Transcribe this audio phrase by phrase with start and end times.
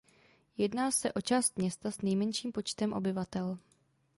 [0.57, 3.57] Jedná se o část města s nejmenším počtem obyvatel.